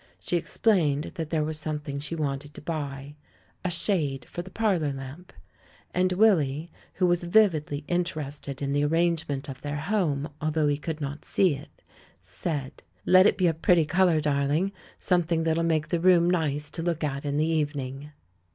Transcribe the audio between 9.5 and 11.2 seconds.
their home although he could